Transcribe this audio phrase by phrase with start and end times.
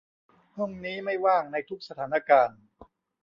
[0.57, 2.61] ห้องนี้ไม่ว่างในทุกสถานการณ์